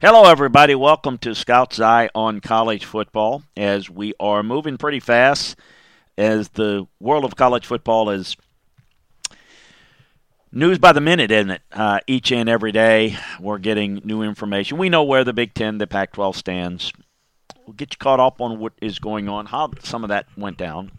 [0.00, 0.76] Hello, everybody.
[0.76, 3.42] Welcome to Scout's Eye on College Football.
[3.56, 5.56] As we are moving pretty fast,
[6.16, 8.36] as the world of college football is
[10.52, 11.62] news by the minute, isn't it?
[11.72, 14.78] Uh, each and every day, we're getting new information.
[14.78, 16.92] We know where the Big Ten, the Pac 12 stands.
[17.66, 20.58] We'll get you caught up on what is going on, how some of that went
[20.58, 20.92] down,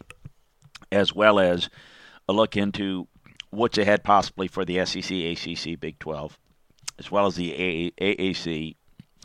[0.92, 1.70] as well as
[2.28, 3.08] a look into
[3.50, 6.38] what's ahead possibly for the SEC, ACC, Big 12,
[6.98, 8.76] as well as the AAC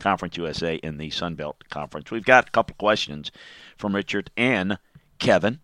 [0.00, 2.10] Conference USA in the Sun Belt Conference.
[2.10, 3.30] We've got a couple questions
[3.76, 4.78] from Richard and
[5.18, 5.60] Kevin,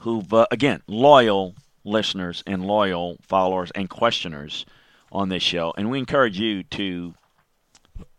[0.00, 4.66] who've, uh, again, loyal listeners and loyal followers and questioners
[5.10, 5.72] on this show.
[5.76, 7.14] And we encourage you to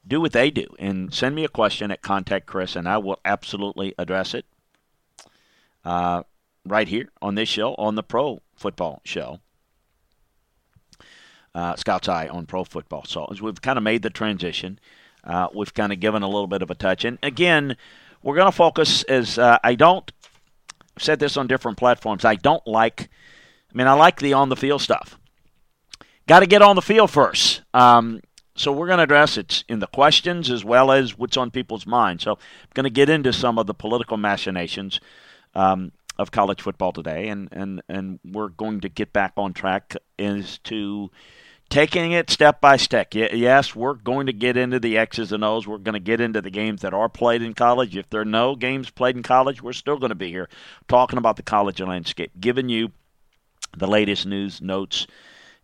[0.08, 3.20] do what they do and send me a question at Contact Chris, and I will
[3.24, 4.46] absolutely address it
[5.86, 6.24] uh,
[6.66, 9.40] right here on this show, on the Pro Football Show
[11.54, 13.06] uh, Scout's Eye on pro football.
[13.06, 14.80] So as we've kind of made the transition,
[15.24, 17.06] uh, we've kind of given a little bit of a touch.
[17.06, 17.78] And again,
[18.24, 20.12] we're going to focus as uh, I don't
[20.96, 22.26] I've said this on different platforms.
[22.26, 23.10] I don't like.
[23.74, 25.18] I mean, I like the on the field stuff.
[26.28, 27.62] Got to get on the field first.
[27.74, 28.22] Um,
[28.56, 31.88] so we're going to address it in the questions as well as what's on people's
[31.88, 32.24] minds.
[32.24, 32.38] So I'm
[32.74, 35.00] going to get into some of the political machinations
[35.56, 39.96] um, of college football today, and, and, and we're going to get back on track
[40.20, 41.10] as to
[41.70, 43.14] taking it step by step.
[43.14, 45.68] Yes, we're going to get into the X's and O's.
[45.68, 47.96] We're going to get into the games that are played in college.
[47.96, 50.50] If there are no games played in college, we're still going to be here
[50.88, 52.92] talking about the college landscape, giving you
[53.76, 55.08] the latest news, notes,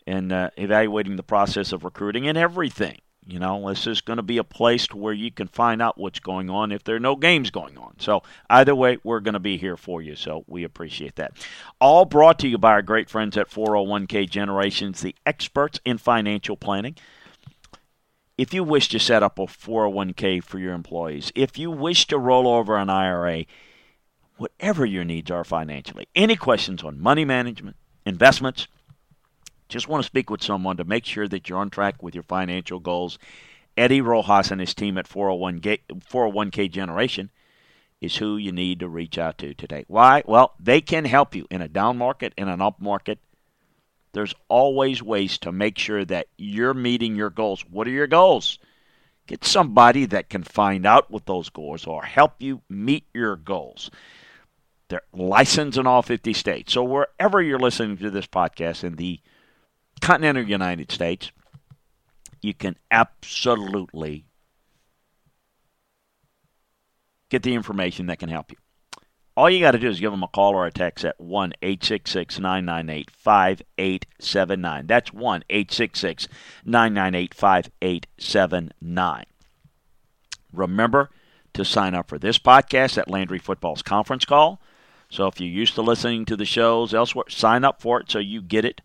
[0.07, 4.23] and uh, evaluating the process of recruiting and everything you know, this is going to
[4.23, 7.17] be a place where you can find out what's going on if there are no
[7.17, 7.95] games going on.
[7.99, 10.15] So, either way, we're going to be here for you.
[10.15, 11.33] So, we appreciate that.
[11.81, 16.55] All brought to you by our great friends at 401k Generations, the experts in financial
[16.55, 16.95] planning.
[18.37, 22.17] If you wish to set up a 401k for your employees, if you wish to
[22.17, 23.45] roll over an IRA,
[24.37, 27.75] whatever your needs are financially, any questions on money management,
[28.05, 28.67] investments,
[29.67, 32.23] just want to speak with someone to make sure that you're on track with your
[32.23, 33.17] financial goals.
[33.75, 35.79] Eddie Rojas and his team at 401k,
[36.09, 37.29] 401k Generation
[38.01, 39.83] is who you need to reach out to today.
[39.87, 40.23] Why?
[40.25, 43.19] Well, they can help you in a down market, in an up market.
[44.13, 47.63] There's always ways to make sure that you're meeting your goals.
[47.69, 48.59] What are your goals?
[49.27, 53.91] Get somebody that can find out what those goals are, help you meet your goals.
[54.89, 56.73] They're licensed in all 50 states.
[56.73, 59.19] So wherever you're listening to this podcast in the
[60.01, 61.31] continental United States,
[62.41, 64.25] you can absolutely
[67.29, 68.57] get the information that can help you.
[69.35, 71.53] All you got to do is give them a call or a text at 1
[71.61, 74.87] 866 998 5879.
[74.87, 76.27] That's 1 866
[76.65, 79.25] 998 5879.
[80.51, 81.11] Remember
[81.53, 84.59] to sign up for this podcast at Landry Football's conference call.
[85.09, 88.19] So if you're used to listening to the shows elsewhere, sign up for it so
[88.19, 88.81] you get it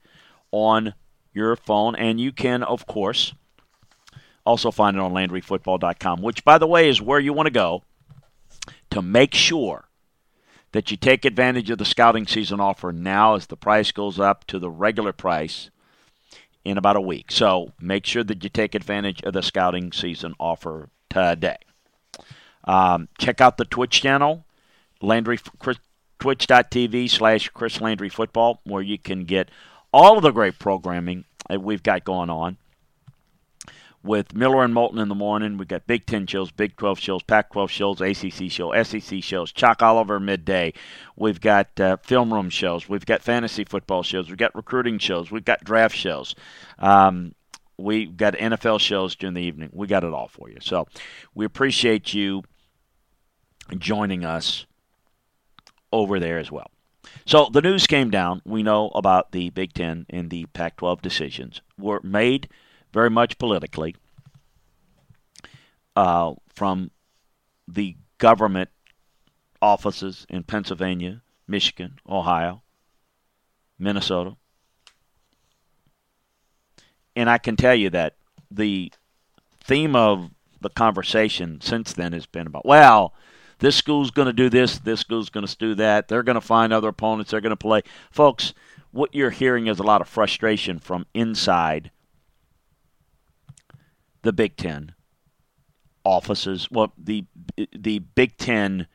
[0.51, 0.95] on
[1.33, 1.95] your phone.
[1.97, 3.35] And you can, of course,
[4.45, 7.83] also find it on LandryFootball.com, which, by the way, is where you want to go
[8.91, 9.89] to make sure
[10.73, 14.47] that you take advantage of the scouting season offer now as the price goes up
[14.47, 15.71] to the regular price
[16.65, 17.31] in about a week.
[17.31, 21.59] So make sure that you take advantage of the scouting season offer today.
[22.65, 24.45] Um, check out the Twitch channel,
[25.01, 25.39] Landry,
[26.19, 29.51] twitch.tv slash Chris Landry Football, where you can get
[29.93, 32.57] all of the great programming we've got going on
[34.03, 35.57] with Miller and Moulton in the morning.
[35.57, 39.53] We've got Big Ten shows, Big 12 shows, Pac 12 shows, ACC show, SEC shows,
[39.53, 40.73] Chuck Oliver midday.
[41.17, 42.89] We've got uh, film room shows.
[42.89, 44.29] We've got fantasy football shows.
[44.29, 45.31] We've got recruiting shows.
[45.31, 46.35] We've got draft shows.
[46.79, 47.35] Um,
[47.79, 49.71] we've got NFL shows during the evening.
[49.73, 50.59] We got it all for you.
[50.61, 50.87] So
[51.35, 52.43] we appreciate you
[53.79, 54.67] joining us
[55.93, 56.71] over there as well.
[57.25, 58.43] So the news came down.
[58.45, 62.49] We know about the Big Ten and the Pac 12 decisions were made
[62.93, 63.97] very much politically
[65.97, 66.91] uh, from
[67.69, 68.71] the government
[69.61, 72.63] offices in Pennsylvania, Michigan, Ohio,
[73.79, 74.37] Minnesota.
[77.15, 78.17] And I can tell you that
[78.51, 78.93] the
[79.63, 83.15] theme of the conversation since then has been about, well,
[83.63, 86.09] this school's going to do this, this school's going to do that.
[86.09, 87.31] They're going to find other opponents.
[87.31, 87.83] They're going to play.
[88.11, 88.55] Folks,
[88.91, 91.93] what you're hearing is a lot of frustration from inside
[94.23, 94.95] the Big Ten
[96.05, 96.69] offices.
[96.73, 97.25] Well, the
[97.73, 98.89] the Big Ten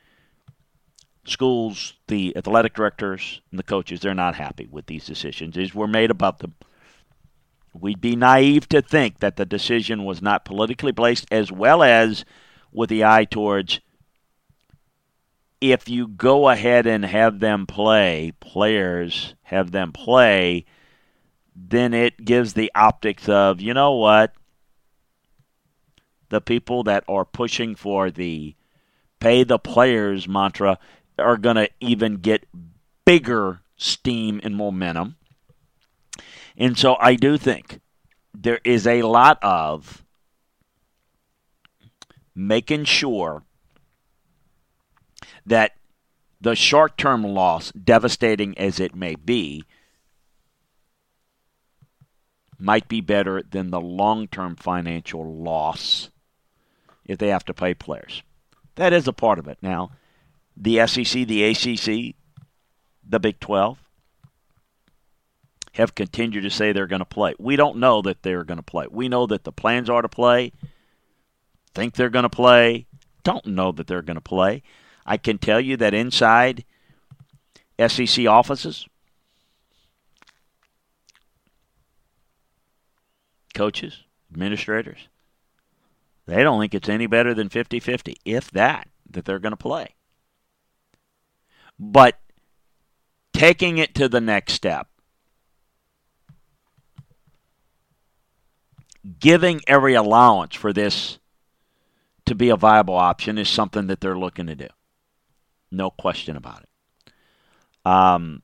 [1.25, 5.55] schools, the athletic directors, and the coaches, they're not happy with these decisions.
[5.55, 6.55] These were made about them.
[7.73, 12.25] we'd be naive to think that the decision was not politically placed, as well as
[12.71, 13.79] with the eye towards
[15.59, 20.65] if you go ahead and have them play, players have them play,
[21.55, 24.33] then it gives the optics of, you know what?
[26.29, 28.55] The people that are pushing for the
[29.19, 30.77] pay the players mantra
[31.17, 32.45] are going to even get
[33.05, 35.15] bigger steam and momentum.
[36.55, 37.79] And so I do think
[38.33, 40.03] there is a lot of
[42.35, 43.43] making sure
[45.47, 45.73] that
[46.39, 49.63] the short term loss, devastating as it may be,
[52.59, 56.09] might be better than the long term financial loss
[57.05, 58.21] if they have to pay players.
[58.75, 59.57] That is a part of it.
[59.61, 59.91] Now,
[60.55, 62.15] the SEC, the ACC,
[63.07, 63.79] the Big 12
[65.73, 67.33] have continued to say they're going to play.
[67.39, 68.87] We don't know that they're going to play.
[68.89, 70.51] We know that the plans are to play,
[71.73, 72.87] think they're going to play,
[73.23, 74.63] don't know that they're going to play.
[75.07, 76.65] I can tell you that inside
[77.79, 78.85] SEC offices,
[83.55, 85.07] coaches, administrators,
[86.25, 89.57] they don't think it's any better than 50 50, if that, that they're going to
[89.57, 89.95] play.
[91.79, 92.19] But
[93.31, 94.89] taking it to the next step,
[99.19, 101.19] giving every allowance for this
[102.25, 104.67] to be a viable option is something that they're looking to do.
[105.71, 107.11] No question about it.
[107.85, 108.43] Um,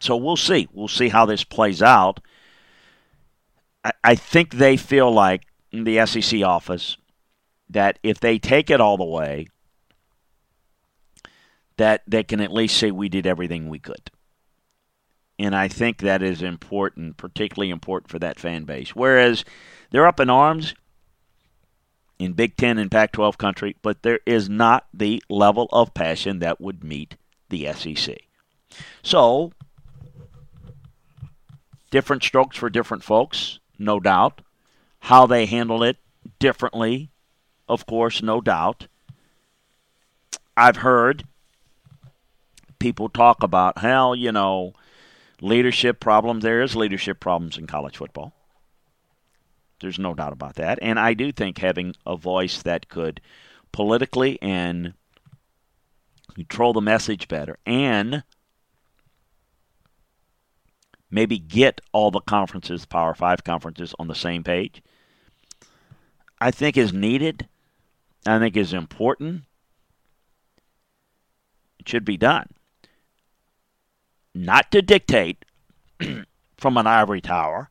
[0.00, 0.68] so we'll see.
[0.72, 2.20] We'll see how this plays out.
[3.84, 5.42] I, I think they feel like
[5.72, 6.96] in the SEC office
[7.68, 9.46] that if they take it all the way,
[11.76, 14.10] that they can at least say we did everything we could.
[15.38, 18.94] And I think that is important, particularly important for that fan base.
[18.94, 19.44] Whereas
[19.90, 20.74] they're up in arms
[22.18, 26.38] in Big Ten and Pac 12 country, but there is not the level of passion
[26.38, 27.16] that would meet
[27.48, 28.18] the SEC.
[29.02, 29.52] So,
[31.90, 34.40] different strokes for different folks, no doubt.
[35.00, 35.98] How they handle it
[36.38, 37.10] differently,
[37.68, 38.86] of course, no doubt.
[40.56, 41.24] I've heard
[42.78, 44.72] people talk about how, you know,
[45.40, 46.42] leadership problems.
[46.42, 48.32] There is leadership problems in college football.
[49.80, 50.78] There's no doubt about that.
[50.82, 53.20] And I do think having a voice that could
[53.72, 54.94] politically and
[56.34, 58.22] control the message better and
[61.10, 64.82] maybe get all the conferences, Power Five conferences, on the same page,
[66.40, 67.48] I think is needed.
[68.26, 69.42] I think is important.
[71.78, 72.48] It should be done.
[74.34, 75.44] Not to dictate
[76.56, 77.70] from an ivory tower,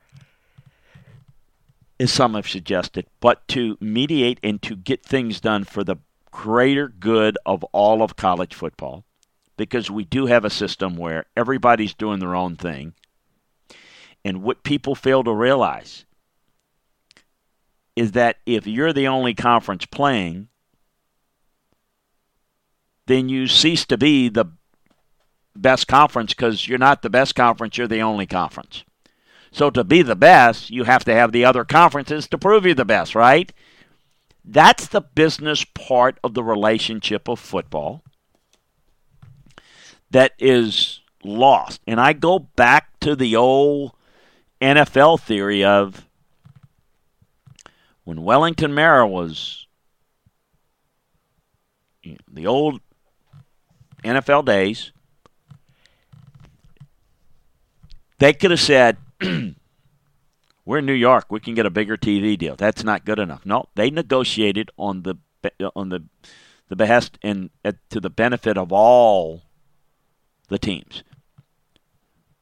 [2.00, 5.98] as some have suggested, but to mediate and to get things done for the
[6.32, 9.04] greater good of all of college football.
[9.56, 12.94] Because we do have a system where everybody's doing their own thing.
[14.26, 16.06] And what people fail to realize
[17.96, 20.48] is that if you're the only conference playing,
[23.06, 24.46] then you cease to be the
[25.56, 28.84] best conference because you're not the best conference, you're the only conference.
[29.54, 32.74] So to be the best, you have to have the other conferences to prove you're
[32.74, 33.54] the best, right?
[34.44, 38.04] That's the business part of the relationship of football
[40.10, 41.82] that is lost.
[41.86, 43.92] And I go back to the old
[44.60, 46.08] NFL theory of
[48.06, 49.68] when Wellington Mara was
[52.28, 52.82] the old
[54.04, 54.92] NFL days,
[58.18, 58.98] they could have said,
[60.66, 61.26] we're in New York.
[61.30, 62.56] We can get a bigger TV deal.
[62.56, 63.46] That's not good enough.
[63.46, 65.16] No, they negotiated on the
[65.76, 66.06] on the
[66.70, 69.44] the behest and uh, to the benefit of all
[70.48, 71.04] the teams.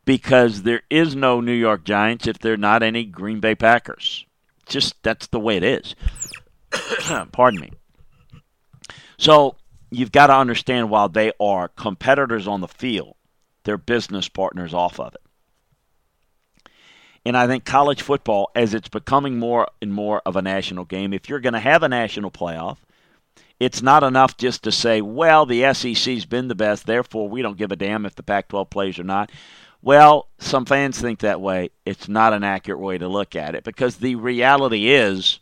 [0.05, 4.25] Because there is no New York Giants if there are not any Green Bay Packers.
[4.65, 5.95] Just that's the way it is.
[7.31, 7.71] Pardon me.
[9.17, 9.55] So
[9.91, 13.15] you've got to understand while they are competitors on the field,
[13.63, 15.21] they're business partners off of it.
[17.25, 21.13] And I think college football, as it's becoming more and more of a national game,
[21.13, 22.77] if you're going to have a national playoff,
[23.59, 27.57] it's not enough just to say, well, the SEC's been the best, therefore we don't
[27.57, 29.31] give a damn if the Pac 12 plays or not.
[29.83, 31.69] Well, some fans think that way.
[31.85, 35.39] It's not an accurate way to look at it because the reality is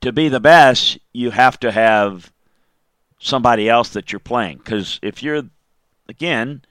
[0.00, 2.32] to be the best, you have to have
[3.18, 4.58] somebody else that you're playing.
[4.58, 5.42] Because if you're,
[6.08, 6.62] again,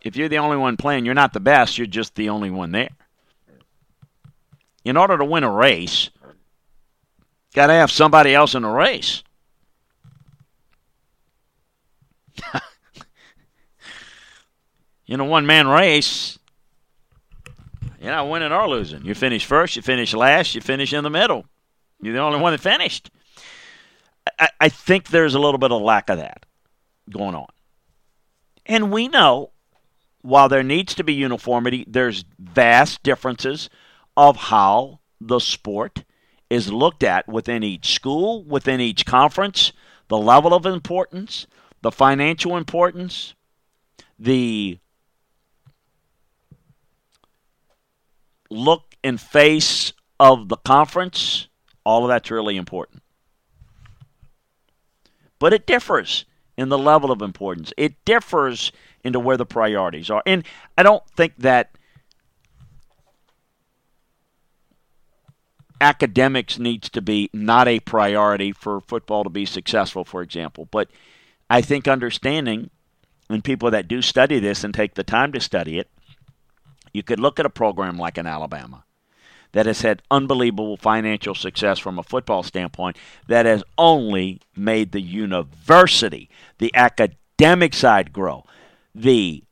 [0.00, 2.72] if you're the only one playing, you're not the best, you're just the only one
[2.72, 2.90] there.
[4.84, 6.10] In order to win a race,
[7.54, 9.22] got to have somebody else in the race.
[15.06, 16.38] in a one man race,
[18.00, 19.04] you're not winning or losing.
[19.04, 21.44] You finish first, you finish last, you finish in the middle.
[22.00, 23.10] You're the only one that finished.
[24.38, 26.46] I, I think there's a little bit of lack of that
[27.10, 27.48] going on.
[28.66, 29.50] And we know
[30.28, 33.70] while there needs to be uniformity, there's vast differences
[34.14, 36.04] of how the sport
[36.50, 39.72] is looked at within each school, within each conference,
[40.08, 41.46] the level of importance,
[41.80, 43.34] the financial importance,
[44.18, 44.78] the
[48.50, 51.48] look and face of the conference,
[51.84, 53.02] all of that's really important.
[55.38, 56.26] But it differs
[56.58, 57.72] in the level of importance.
[57.78, 58.72] It differs
[59.08, 60.22] into where the priorities are.
[60.24, 60.44] And
[60.76, 61.76] I don't think that
[65.80, 70.68] academics needs to be not a priority for football to be successful, for example.
[70.70, 70.88] But
[71.50, 72.70] I think understanding,
[73.28, 75.88] and people that do study this and take the time to study it,
[76.92, 78.84] you could look at a program like in Alabama
[79.52, 82.96] that has had unbelievable financial success from a football standpoint
[83.28, 88.44] that has only made the university, the academic side grow.
[88.94, 89.44] The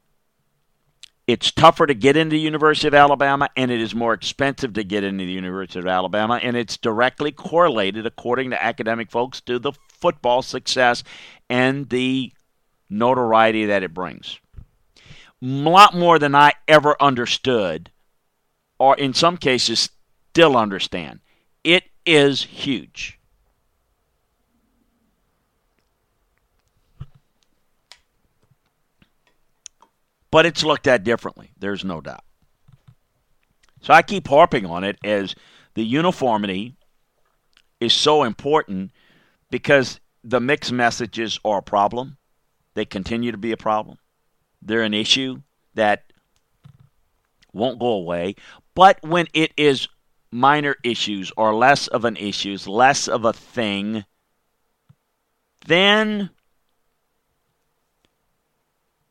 [1.27, 4.85] it's tougher to get into the University of Alabama and it is more expensive to
[4.85, 9.59] get into the University of Alabama and it's directly correlated according to academic folks to
[9.59, 11.03] the football success
[11.51, 12.33] and the
[12.89, 14.39] notoriety that it brings.
[15.43, 17.91] A lot more than I ever understood
[18.79, 19.91] or in some cases
[20.31, 21.21] still understand.
[21.65, 23.16] It is huge.
[30.37, 32.23] But it's looked at differently, there's no doubt.
[33.81, 35.35] So I keep harping on it as
[35.73, 36.77] the uniformity
[37.81, 38.91] is so important
[39.51, 42.19] because the mixed messages are a problem.
[42.75, 43.97] They continue to be a problem.
[44.61, 45.41] They're an issue
[45.73, 46.13] that
[47.55, 48.35] won't go away.
[48.75, 49.89] But when it is
[50.31, 54.05] minor issues or less of an issue, less of a thing,
[55.67, 56.29] then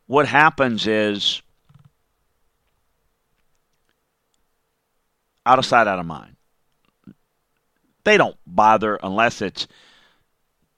[0.08, 1.42] what happens is
[5.46, 6.36] out of sight, out of mind.
[8.04, 9.68] They don't bother unless it's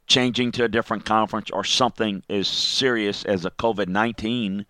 [0.08, 4.66] changing to a different conference or something as serious as a COVID 19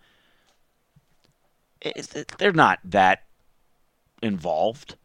[2.38, 3.22] they're not that
[4.20, 4.96] involved.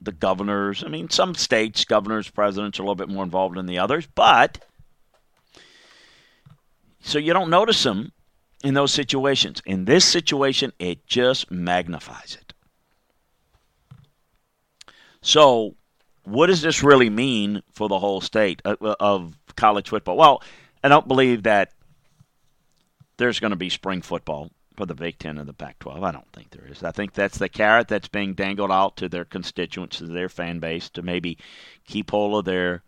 [0.00, 3.66] The governors, I mean, some states, governors, presidents are a little bit more involved than
[3.66, 4.64] the others, but
[7.00, 8.12] so you don't notice them
[8.66, 9.62] in those situations.
[9.64, 12.52] In this situation, it just magnifies it.
[15.22, 15.76] So,
[16.24, 20.16] what does this really mean for the whole state uh, uh, of college football?
[20.16, 20.42] Well,
[20.82, 21.74] I don't believe that
[23.18, 26.02] there's going to be spring football for the Big Ten and the Pac 12.
[26.02, 26.82] I don't think there is.
[26.82, 30.58] I think that's the carrot that's being dangled out to their constituents, to their fan
[30.58, 31.38] base, to maybe
[31.86, 32.82] keep hold of their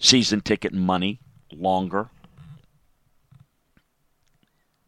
[0.00, 1.20] season ticket money
[1.52, 2.08] longer.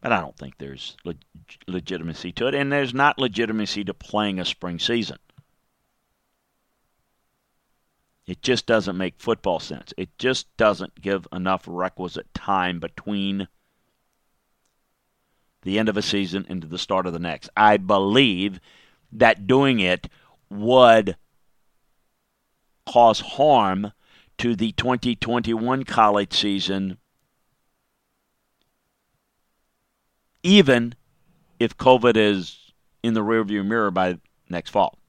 [0.05, 1.25] But I don't think there's leg-
[1.65, 2.53] legitimacy to it.
[2.53, 5.17] And there's not legitimacy to playing a spring season.
[8.27, 9.95] It just doesn't make football sense.
[9.97, 13.47] It just doesn't give enough requisite time between
[15.63, 17.49] the end of a season into the start of the next.
[17.57, 18.59] I believe
[19.11, 20.07] that doing it
[20.51, 21.17] would
[22.85, 23.91] cause harm
[24.37, 26.99] to the 2021 college season,
[30.45, 30.93] even
[31.59, 32.71] if COVID is
[33.01, 34.99] in the rearview mirror by next fall.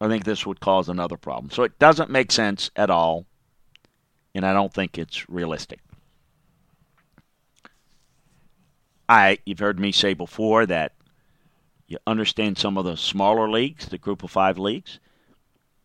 [0.00, 1.52] I think this would cause another problem.
[1.52, 3.26] So it doesn't make sense at all,
[4.34, 5.78] and I don't think it's realistic.
[9.08, 10.94] I you've heard me say before that
[11.86, 14.98] you understand some of the smaller leagues, the group of five leagues,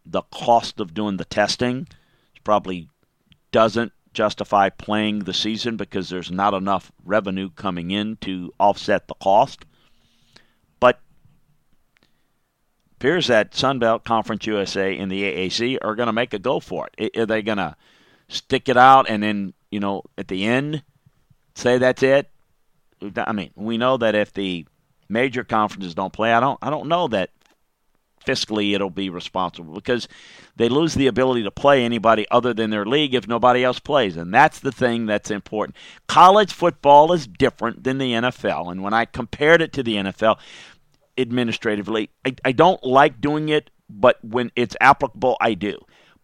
[0.05, 1.88] the cost of doing the testing
[2.43, 2.89] probably
[3.51, 9.13] doesn't justify playing the season because there's not enough revenue coming in to offset the
[9.13, 9.63] cost.
[10.79, 11.00] But
[12.95, 16.89] appears that Sunbelt Conference USA and the AAC are going to make a go for
[16.97, 17.15] it.
[17.15, 17.75] Are they going to
[18.27, 20.81] stick it out and then, you know, at the end
[21.53, 22.27] say that's it?
[23.17, 24.65] I mean, we know that if the
[25.07, 27.29] major conferences don't play, I don't I don't know that
[28.27, 30.07] fiscally it'll be responsible because
[30.57, 34.17] they lose the ability to play anybody other than their league if nobody else plays.
[34.17, 35.77] And that's the thing that's important.
[36.07, 38.72] College football is different than the NFL.
[38.72, 40.38] And when I compared it to the NFL,
[41.17, 45.79] administratively, I, I don't like doing it, but when it's applicable, I do.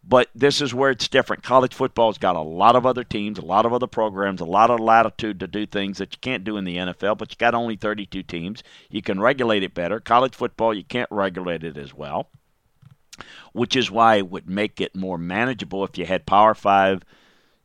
[0.06, 1.44] But this is where it's different.
[1.44, 4.70] College football's got a lot of other teams, a lot of other programs, a lot
[4.70, 7.56] of latitude to do things that you can't do in the NFL, but you got
[7.56, 8.64] only 32 teams.
[8.90, 10.02] You can regulate it better.
[10.02, 12.30] College football, you can't regulate it as well,
[13.54, 17.02] which is why it would make it more manageable if you had Power 5,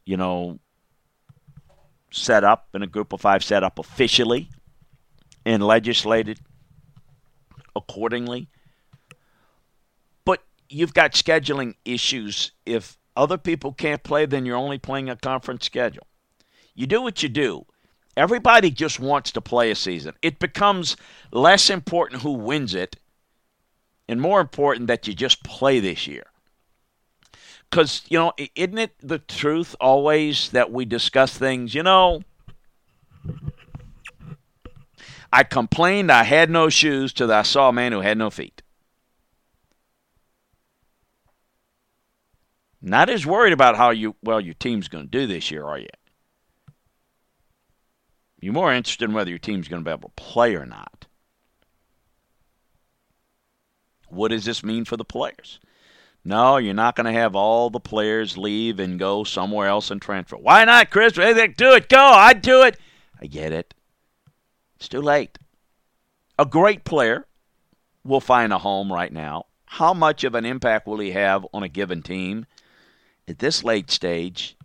[0.04, 0.61] you know,
[2.11, 4.49] set up and a group of 5 set up officially
[5.45, 6.38] and legislated
[7.75, 8.49] accordingly
[10.68, 12.52] you've got scheduling issues.
[12.66, 16.06] If other people can't play, then you're only playing a conference schedule.
[16.75, 17.66] You do what you do.
[18.16, 20.14] Everybody just wants to play a season.
[20.22, 20.96] It becomes
[21.32, 22.96] less important who wins it
[24.08, 26.25] and more important that you just play this year.
[27.70, 32.22] Because, you know, isn't it the truth always that we discuss things, you know,
[35.32, 38.62] I complained I had no shoes till I saw a man who had no feet.
[42.80, 45.78] Not as worried about how you well your team's going to do this year, are
[45.78, 45.88] you?
[48.40, 51.06] You're more interested in whether your team's going to be able to play or not.
[54.08, 55.58] What does this mean for the players?
[56.25, 60.00] No, you're not going to have all the players leave and go somewhere else and
[60.00, 60.37] transfer.
[60.37, 61.14] Why not, Chris?
[61.14, 61.88] Do it.
[61.88, 61.99] Go.
[61.99, 62.78] I'd do it.
[63.20, 63.75] I get it.
[64.76, 65.38] It's too late.
[66.38, 67.26] A great player
[68.04, 69.47] will find a home right now.
[69.66, 72.47] How much of an impact will he have on a given team?
[73.28, 74.56] At this late stage,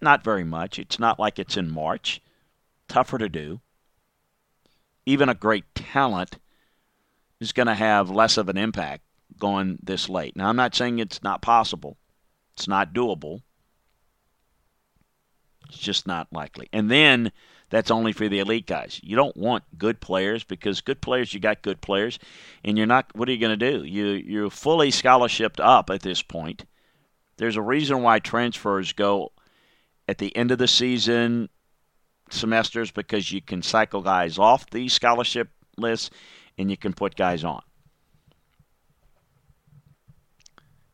[0.00, 0.78] not very much.
[0.78, 2.20] It's not like it's in March.
[2.86, 3.60] Tougher to do.
[5.06, 6.38] Even a great talent
[7.40, 9.02] is going to have less of an impact
[9.38, 10.36] going this late.
[10.36, 11.96] Now, I'm not saying it's not possible,
[12.52, 13.40] it's not doable.
[15.68, 16.68] It's just not likely.
[16.70, 17.32] And then
[17.70, 19.00] that's only for the elite guys.
[19.02, 22.18] You don't want good players because good players, you got good players,
[22.62, 23.06] and you're not.
[23.16, 23.82] What are you going to do?
[23.82, 26.66] You you're fully scholarshiped up at this point,
[27.36, 29.32] there's a reason why transfers go
[30.08, 31.48] at the end of the season
[32.30, 36.12] semesters because you can cycle guys off the scholarship list
[36.58, 37.62] and you can put guys on.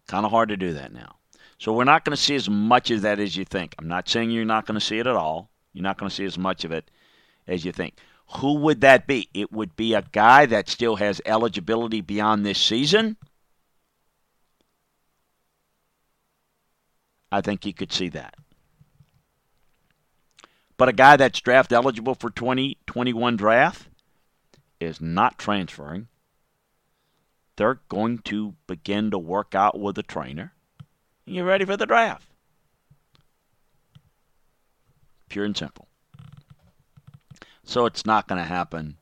[0.07, 1.17] Kind of hard to do that now.
[1.59, 3.75] So we're not going to see as much of that as you think.
[3.79, 5.51] I'm not saying you're not going to see it at all.
[5.73, 6.91] You're not going to see as much of it
[7.47, 7.99] as you think.
[8.37, 9.29] Who would that be?
[9.35, 13.17] It would be a guy that still has eligibility beyond this season
[17.31, 18.35] I think you could see that.
[20.77, 23.89] But a guy that's draft eligible for 2021 draft
[24.81, 26.09] is not transferring.
[27.57, 30.53] They're going to begin to work out with a trainer.
[31.27, 32.31] And you're ready for the draft.
[35.29, 35.89] Pure and simple.
[37.65, 38.97] So it's not going to happen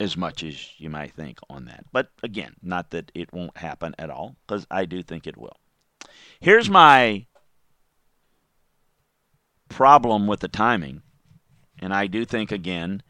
[0.00, 1.84] as much as you might think on that.
[1.92, 5.56] But again, not that it won't happen at all, because I do think it will.
[6.40, 7.26] Here's my
[9.72, 11.02] problem with the timing.
[11.80, 13.02] And I do think, again,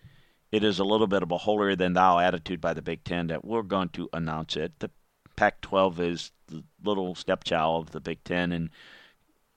[0.50, 3.26] it is a little bit of a holier than thou attitude by the Big Ten
[3.26, 4.72] that we're going to announce it.
[4.78, 4.90] The
[5.36, 8.70] Pac 12 is the little stepchild of the Big Ten and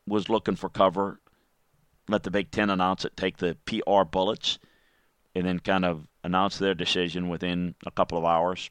[0.08, 1.20] was looking for cover.
[2.08, 4.60] Let the Big Ten announce it, take the PR bullets,
[5.34, 8.70] and then kind of announce their decision within a couple of hours,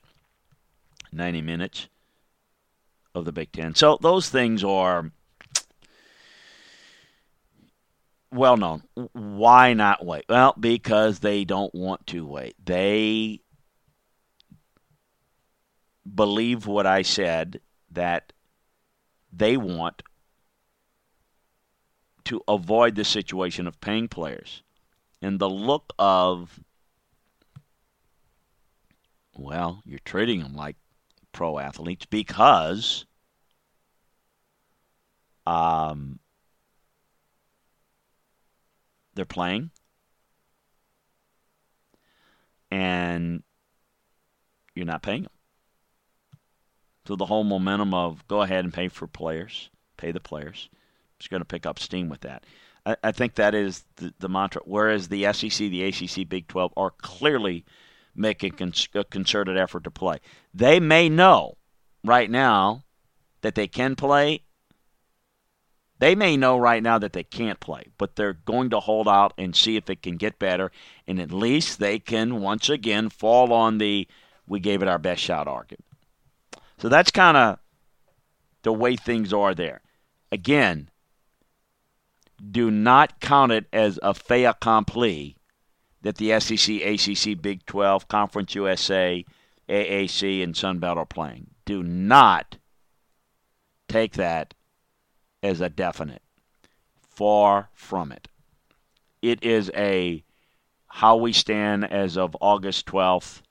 [1.13, 1.89] 90 minutes
[3.15, 3.75] of the Big Ten.
[3.75, 5.11] So those things are
[8.35, 8.83] well known.
[9.13, 10.25] Why not wait?
[10.29, 12.57] Well, because they don't want to wait.
[12.65, 13.41] They
[16.13, 17.61] believe what I said
[17.93, 18.33] that
[19.33, 20.03] they want
[22.25, 24.63] to avoid the situation of paying players.
[25.23, 26.61] And the look of,
[29.37, 30.77] well, you're treating them like
[31.33, 33.07] pro athletes because
[35.47, 36.19] um,
[39.15, 39.71] they're playing.
[42.71, 43.43] And
[44.75, 45.33] you're not paying them.
[47.07, 50.69] So the whole momentum of go ahead and pay for players, pay the players,
[51.21, 52.45] is going to pick up steam with that.
[52.87, 54.63] I, I think that is the, the, mantra.
[54.65, 57.65] Whereas the SEC, the ACC, Big 12 are clearly
[58.15, 58.55] making
[58.95, 60.19] a concerted effort to play.
[60.53, 61.57] They may know
[62.05, 62.85] right now
[63.43, 64.43] that they can play
[65.99, 69.33] they may know right now that they can't play, but they're going to hold out
[69.39, 70.73] and see if it can get better,
[71.07, 74.09] and at least they can once again fall on the
[74.47, 75.85] we gave it our best shot argument.
[76.79, 77.59] So that's kind of
[78.63, 79.81] the way things are there.
[80.31, 80.91] Again,
[82.51, 85.37] do not count it as a fait accompli
[86.03, 89.25] that the SEC, ACC, Big 12, Conference USA,
[89.69, 91.47] AAC, and Sun Belt are playing.
[91.65, 92.59] Do not
[93.89, 94.53] take that
[95.45, 96.23] as a definite.
[97.01, 98.27] Far from it.
[99.23, 100.25] It is a
[100.89, 103.43] how we stand as of August 12th.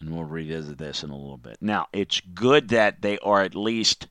[0.00, 1.58] And we'll revisit this in a little bit.
[1.60, 4.08] Now, it's good that they are at least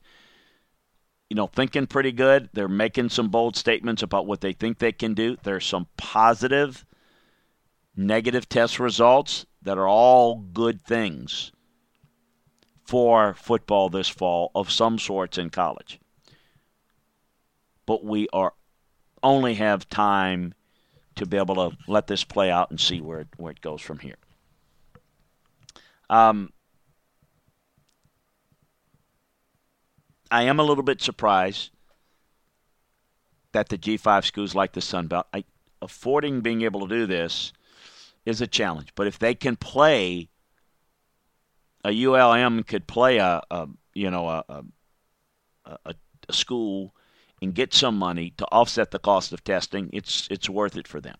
[1.28, 2.50] you know, thinking pretty good.
[2.52, 5.38] They're making some bold statements about what they think they can do.
[5.42, 6.84] There's some positive,
[7.96, 11.50] negative test results that are all good things
[12.84, 16.00] for football this fall of some sorts in college.
[17.86, 18.52] But we are
[19.22, 20.54] only have time
[21.14, 23.80] to be able to let this play out and see where it, where it goes
[23.80, 24.16] from here.
[26.10, 26.52] Um,
[30.30, 31.70] I am a little bit surprised
[33.52, 35.44] that the G5 schools like the Sun Belt, I,
[35.80, 37.52] affording being able to do this
[38.24, 38.92] is a challenge.
[38.94, 40.28] But if they can play,
[41.84, 44.44] a ULM could play a, a you know a,
[45.66, 45.94] a, a,
[46.30, 46.94] school
[47.40, 49.90] and get some money to offset the cost of testing.
[49.92, 51.16] It's it's worth it for them.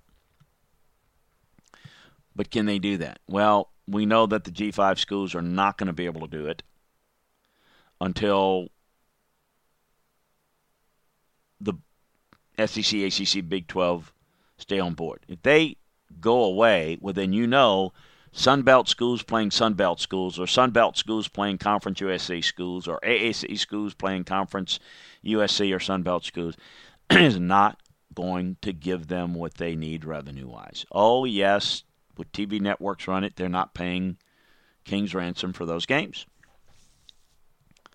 [2.35, 3.18] But can they do that?
[3.29, 6.46] Well, we know that the G5 schools are not going to be able to do
[6.46, 6.62] it
[8.01, 8.68] until
[11.61, 11.75] the
[12.64, 14.12] SEC, ACC, Big 12
[14.57, 15.20] stay on board.
[15.29, 15.77] If they
[16.20, 17.92] go away, well, then you know
[18.33, 22.88] Sun Belt schools playing Sun Belt schools, or Sun Belt schools playing Conference USA schools,
[22.88, 24.81] or AAC schools playing Conference
[25.25, 26.57] USC or Sun Belt schools
[27.11, 27.79] is not
[28.14, 30.87] going to give them what they need revenue wise.
[30.90, 31.85] Oh, yes,
[32.16, 34.16] with TV networks run it, they're not paying
[34.85, 36.27] King's ransom for those games.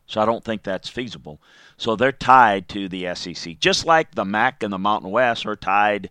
[0.06, 1.42] So I don't think that's feasible.
[1.76, 5.56] So they're tied to the SEC, just like the MAC and the Mountain West are
[5.56, 6.10] tied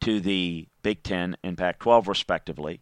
[0.00, 2.80] to the Big Ten and Pac 12, respectively.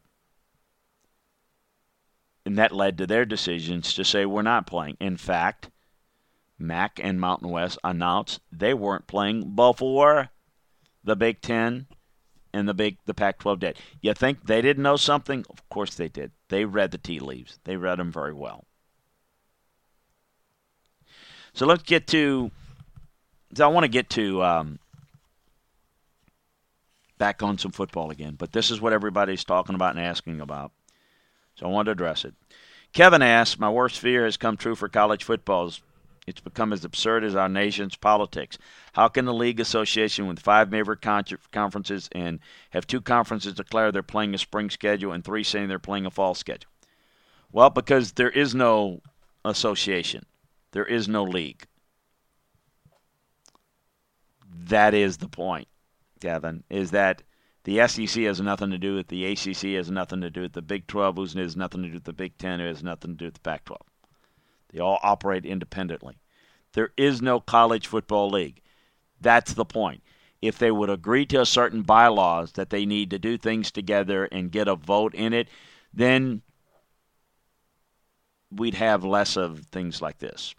[2.46, 4.96] And that led to their decisions to say we're not playing.
[5.00, 5.70] In fact,
[6.59, 10.30] MAC and Mountain West announced they weren't playing before
[11.02, 11.87] the Big Ten
[12.52, 13.78] and the Big the Pac-12 did.
[14.00, 15.44] You think they didn't know something?
[15.50, 16.33] Of course they did.
[16.48, 17.59] They read the tea leaves.
[17.64, 18.64] They read them very well.
[21.52, 22.50] So let's get to.
[23.54, 24.78] So I want to get to um,
[27.18, 30.72] back on some football again, but this is what everybody's talking about and asking about.
[31.56, 32.34] So I want to address it.
[32.92, 35.72] Kevin asks, "My worst fear has come true for college football.
[36.26, 38.56] It's become as absurd as our nation's politics.
[38.94, 42.40] How can the league association, with five major conferences and
[42.70, 46.10] have two conferences declare they're playing a spring schedule and three saying they're playing a
[46.10, 46.70] fall schedule?
[47.52, 49.02] Well, because there is no
[49.44, 50.24] association.
[50.72, 51.66] There is no league.
[54.48, 55.68] That is the point,
[56.20, 57.22] Kevin, is that
[57.64, 60.62] the SEC has nothing to do with the ACC, has nothing to do with the
[60.62, 63.24] Big 12, has nothing to do with the Big 10, it has nothing to do
[63.27, 63.81] with the Pac 12.
[64.70, 66.16] They all operate independently.
[66.74, 68.61] There is no college football league.
[69.20, 70.03] That's the point.
[70.42, 74.27] If they would agree to a certain bylaws that they need to do things together
[74.27, 75.48] and get a vote in it,
[75.92, 76.42] then
[78.50, 80.55] we'd have less of things like this.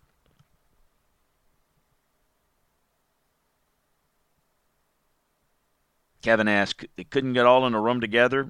[6.26, 8.50] Kevin asked, they couldn't get all in a room together?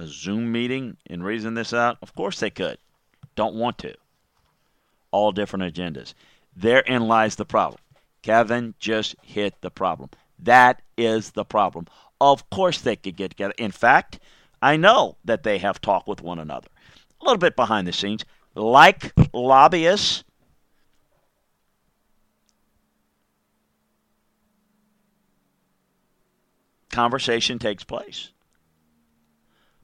[0.00, 1.98] A Zoom meeting and reason this out?
[2.02, 2.78] Of course they could.
[3.36, 3.94] Don't want to.
[5.12, 6.14] All different agendas.
[6.56, 7.80] Therein lies the problem.
[8.22, 10.10] Kevin just hit the problem.
[10.40, 11.86] That is the problem.
[12.20, 13.54] Of course they could get together.
[13.58, 14.18] In fact,
[14.60, 16.66] I know that they have talked with one another.
[17.20, 18.24] A little bit behind the scenes.
[18.56, 20.24] Like lobbyists,
[26.96, 28.30] conversation takes place.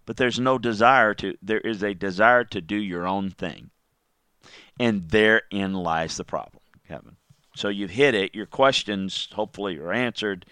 [0.06, 3.68] But there's no desire to, there is a desire to do your own thing.
[4.80, 7.16] And therein lies the problem, Kevin.
[7.54, 8.34] So you've hit it.
[8.34, 10.46] Your questions, hopefully, are answered.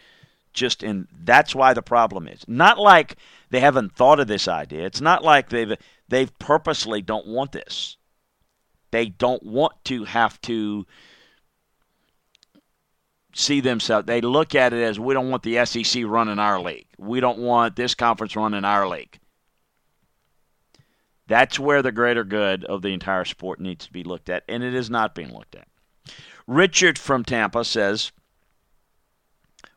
[0.53, 3.16] Just in that's why the problem is not like
[3.51, 4.85] they haven't thought of this idea.
[4.85, 5.75] It's not like they've
[6.09, 7.96] they've purposely don't want this.
[8.90, 10.87] They don't want to have to
[13.33, 14.07] see themselves.
[14.07, 16.87] They look at it as we don't want the SEC running our league.
[16.99, 19.19] We don't want this conference running our league.
[21.27, 24.64] That's where the greater good of the entire sport needs to be looked at, and
[24.64, 25.69] it is not being looked at.
[26.47, 28.11] Richard from Tampa says,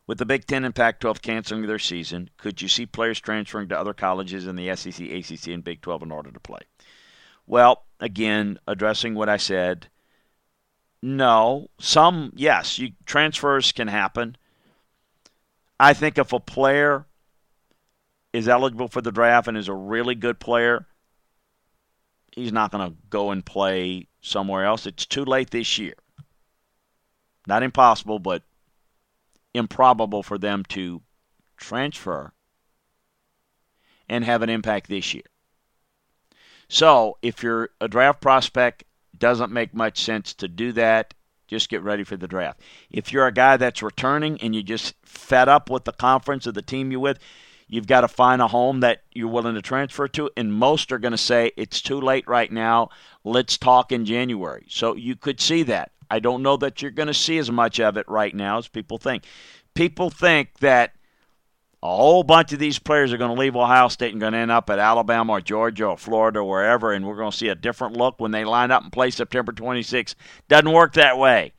[0.04, 3.68] With the Big Ten and Pac 12 canceling their season, could you see players transferring
[3.68, 6.62] to other colleges in the SEC, ACC, and Big 12 in order to play?
[7.46, 9.86] Well, again, addressing what I said,
[11.04, 11.68] no.
[11.78, 14.38] Some, yes, you, transfers can happen.
[15.78, 17.04] I think if a player
[18.32, 20.86] is eligible for the draft and is a really good player,
[22.32, 24.86] he's not going to go and play somewhere else.
[24.86, 25.94] It's too late this year.
[27.46, 28.42] Not impossible, but
[29.52, 31.02] improbable for them to
[31.58, 32.32] transfer
[34.08, 35.24] and have an impact this year.
[36.66, 38.84] So, if you're a draft prospect,
[39.24, 41.14] doesn't make much sense to do that.
[41.48, 42.60] Just get ready for the draft.
[42.90, 46.52] If you're a guy that's returning and you're just fed up with the conference or
[46.52, 47.18] the team you're with,
[47.66, 50.30] you've got to find a home that you're willing to transfer to.
[50.36, 52.90] And most are going to say it's too late right now.
[53.24, 54.66] Let's talk in January.
[54.68, 55.92] So you could see that.
[56.10, 58.68] I don't know that you're going to see as much of it right now as
[58.68, 59.24] people think.
[59.72, 60.92] People think that
[61.84, 64.38] a whole bunch of these players are going to leave Ohio State and going to
[64.38, 67.48] end up at Alabama or Georgia or Florida or wherever, and we're going to see
[67.48, 70.14] a different look when they line up and play September 26th.
[70.48, 71.52] Doesn't work that way.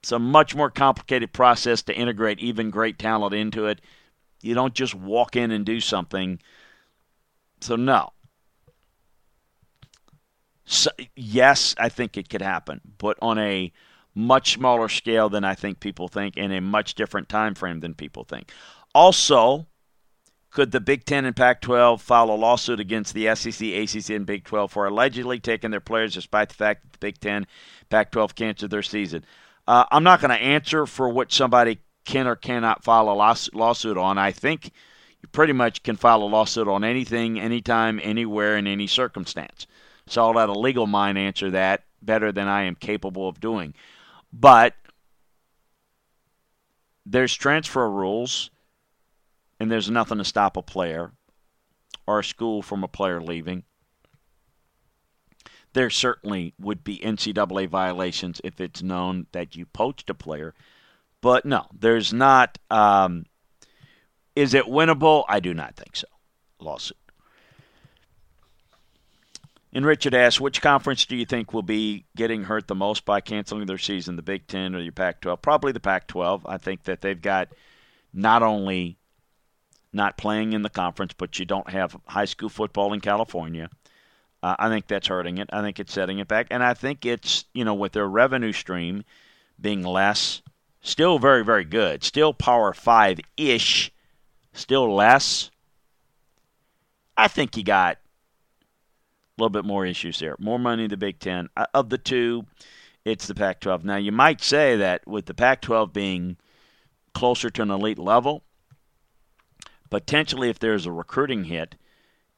[0.00, 3.80] It's a much more complicated process to integrate even great talent into it.
[4.42, 6.38] You don't just walk in and do something.
[7.60, 8.10] So, no.
[10.66, 13.72] So, yes, I think it could happen, but on a
[14.14, 17.94] much smaller scale than I think people think, and a much different time frame than
[17.94, 18.52] people think.
[18.94, 19.66] Also,
[20.50, 24.24] could the Big Ten and Pac 12 file a lawsuit against the SEC, ACC, and
[24.24, 27.46] Big 12 for allegedly taking their players despite the fact that the Big Ten,
[27.90, 29.24] Pac 12 canceled their season?
[29.66, 33.98] Uh, I'm not going to answer for what somebody can or cannot file a lawsuit
[33.98, 34.18] on.
[34.18, 34.70] I think
[35.22, 39.66] you pretty much can file a lawsuit on anything, anytime, anywhere, in any circumstance.
[40.06, 43.74] So I'll let a legal mind answer that better than I am capable of doing.
[44.32, 44.74] But
[47.06, 48.50] there's transfer rules,
[49.64, 51.12] and there's nothing to stop a player
[52.06, 53.62] or a school from a player leaving.
[55.72, 60.52] There certainly would be NCAA violations if it's known that you poached a player.
[61.22, 62.58] But no, there's not.
[62.70, 63.24] Um,
[64.36, 65.24] is it winnable?
[65.30, 66.08] I do not think so.
[66.60, 66.98] Lawsuit.
[69.72, 73.22] And Richard asks, which conference do you think will be getting hurt the most by
[73.22, 75.40] canceling their season, the Big Ten or the Pac 12?
[75.40, 76.44] Probably the Pac 12.
[76.46, 77.48] I think that they've got
[78.12, 78.98] not only
[79.94, 83.70] not playing in the conference, but you don't have high school football in California.
[84.42, 85.48] Uh, I think that's hurting it.
[85.52, 86.48] I think it's setting it back.
[86.50, 89.04] And I think it's, you know, with their revenue stream
[89.60, 90.42] being less,
[90.82, 93.90] still very, very good, still Power 5 ish,
[94.52, 95.50] still less.
[97.16, 100.36] I think you got a little bit more issues there.
[100.38, 101.48] More money in the Big Ten.
[101.56, 102.44] Uh, of the two,
[103.04, 103.84] it's the Pac 12.
[103.84, 106.36] Now, you might say that with the Pac 12 being
[107.14, 108.42] closer to an elite level,
[109.94, 111.76] potentially if there's a recruiting hit,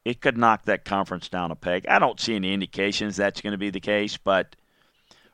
[0.05, 1.87] it could knock that conference down a peg.
[1.87, 4.55] I don't see any indications that's going to be the case, but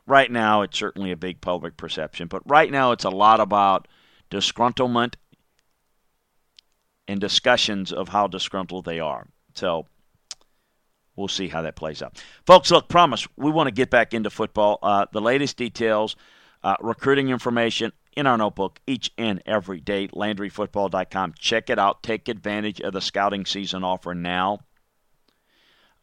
[0.07, 2.29] right now it's certainly a big public perception.
[2.29, 3.89] But right now it's a lot about
[4.31, 5.15] disgruntlement
[7.09, 9.27] and discussions of how disgruntled they are.
[9.53, 9.87] So
[11.17, 12.23] we'll see how that plays out.
[12.45, 14.79] Folks, look, promise, we want to get back into football.
[14.81, 16.15] Uh, the latest details,
[16.63, 21.33] uh, recruiting information in our notebook each and every day, LandryFootball.com.
[21.37, 22.03] Check it out.
[22.03, 24.59] Take advantage of the scouting season offer now.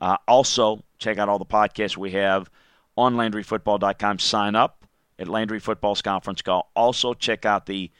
[0.00, 2.50] Uh, also, check out all the podcasts we have
[2.96, 4.18] on LandryFootball.com.
[4.18, 4.84] Sign up
[5.18, 6.70] at Landry Football's conference call.
[6.74, 7.90] Also, check out the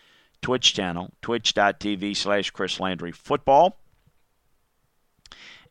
[0.41, 3.79] Twitch channel, twitch.tv slash Chris Landry Football.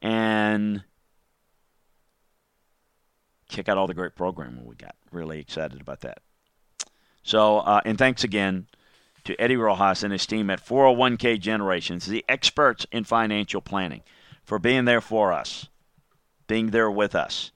[0.02, 0.84] And
[3.50, 4.96] check out all the great programming we got.
[5.12, 6.20] Really excited about that.
[7.30, 8.66] So, uh, and thanks again
[9.26, 14.02] to Eddie Rojas and his team at 401k Generations, the experts in financial planning,
[14.44, 15.68] for being there for us,
[16.48, 17.52] being there with us,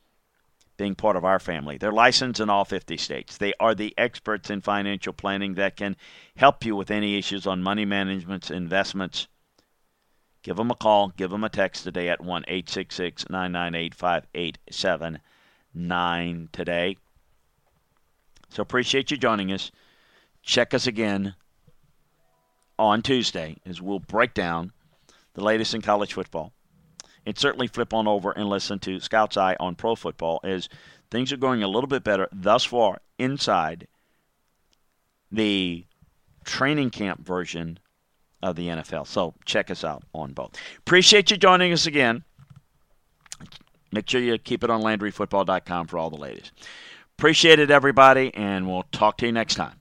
[0.77, 1.79] being part of our family.
[1.79, 3.35] They're licensed in all 50 states.
[3.35, 5.95] They are the experts in financial planning that can
[6.37, 9.27] help you with any issues on money management, investments.
[10.43, 15.19] Give them a call, give them a text today at 1 866 998 5877
[15.73, 16.97] 9 today.
[18.53, 19.71] So appreciate you joining us.
[20.43, 21.33] Check us again
[22.77, 24.71] on Tuesday as we'll break down
[25.33, 26.53] the latest in college football.
[27.25, 30.69] And certainly flip on over and listen to Scout's Eye on pro football as
[31.09, 33.87] things are going a little bit better thus far inside
[35.31, 35.85] the
[36.45, 37.79] training camp version
[38.43, 39.07] of the NFL.
[39.07, 40.51] So check us out on both.
[40.77, 42.23] Appreciate you joining us again.
[43.91, 46.51] Make sure you keep it on LandryFootball.com for all the latest.
[47.23, 49.79] Appreciate it, everybody, and we'll talk to you next time.